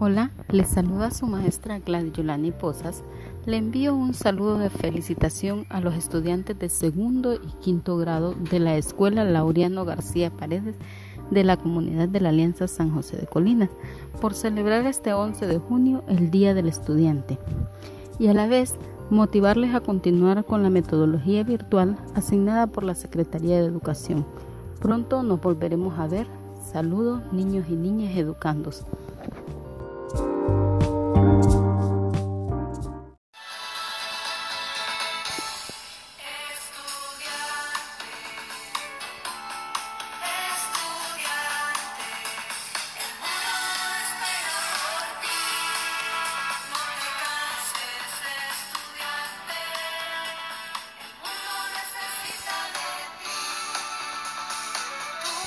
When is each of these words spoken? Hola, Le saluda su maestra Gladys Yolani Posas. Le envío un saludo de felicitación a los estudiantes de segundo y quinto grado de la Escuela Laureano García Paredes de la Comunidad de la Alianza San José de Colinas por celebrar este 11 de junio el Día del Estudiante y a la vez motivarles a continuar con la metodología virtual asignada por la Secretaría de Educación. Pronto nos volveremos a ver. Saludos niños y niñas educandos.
Hola, 0.00 0.30
Le 0.50 0.64
saluda 0.64 1.10
su 1.10 1.26
maestra 1.26 1.80
Gladys 1.80 2.12
Yolani 2.12 2.52
Posas. 2.52 3.02
Le 3.46 3.56
envío 3.56 3.96
un 3.96 4.14
saludo 4.14 4.56
de 4.56 4.70
felicitación 4.70 5.66
a 5.70 5.80
los 5.80 5.94
estudiantes 5.96 6.56
de 6.56 6.68
segundo 6.68 7.34
y 7.34 7.48
quinto 7.60 7.96
grado 7.96 8.32
de 8.34 8.60
la 8.60 8.76
Escuela 8.76 9.24
Laureano 9.24 9.84
García 9.84 10.30
Paredes 10.30 10.76
de 11.32 11.42
la 11.42 11.56
Comunidad 11.56 12.08
de 12.08 12.20
la 12.20 12.28
Alianza 12.28 12.68
San 12.68 12.94
José 12.94 13.16
de 13.16 13.26
Colinas 13.26 13.70
por 14.20 14.34
celebrar 14.34 14.86
este 14.86 15.14
11 15.14 15.48
de 15.48 15.58
junio 15.58 16.04
el 16.06 16.30
Día 16.30 16.54
del 16.54 16.68
Estudiante 16.68 17.36
y 18.20 18.28
a 18.28 18.34
la 18.34 18.46
vez 18.46 18.76
motivarles 19.10 19.74
a 19.74 19.80
continuar 19.80 20.44
con 20.44 20.62
la 20.62 20.70
metodología 20.70 21.42
virtual 21.42 21.98
asignada 22.14 22.68
por 22.68 22.84
la 22.84 22.94
Secretaría 22.94 23.60
de 23.60 23.66
Educación. 23.66 24.24
Pronto 24.78 25.24
nos 25.24 25.40
volveremos 25.40 25.98
a 25.98 26.06
ver. 26.06 26.28
Saludos 26.70 27.20
niños 27.32 27.66
y 27.68 27.74
niñas 27.74 28.16
educandos. 28.16 28.84